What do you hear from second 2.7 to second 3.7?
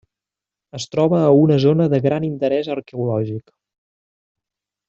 arqueològic.